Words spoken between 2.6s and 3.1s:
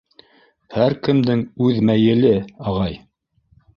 ағай...